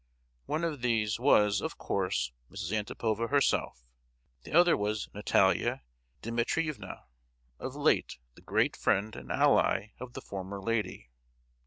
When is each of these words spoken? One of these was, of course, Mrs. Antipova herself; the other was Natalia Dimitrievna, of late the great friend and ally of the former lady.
One 0.47 0.63
of 0.63 0.81
these 0.81 1.19
was, 1.19 1.61
of 1.61 1.77
course, 1.77 2.31
Mrs. 2.49 2.75
Antipova 2.75 3.27
herself; 3.29 3.85
the 4.41 4.51
other 4.51 4.75
was 4.75 5.07
Natalia 5.13 5.83
Dimitrievna, 6.23 7.03
of 7.59 7.75
late 7.75 8.17
the 8.33 8.41
great 8.41 8.75
friend 8.75 9.15
and 9.15 9.31
ally 9.31 9.91
of 9.99 10.13
the 10.13 10.21
former 10.21 10.59
lady. 10.59 11.11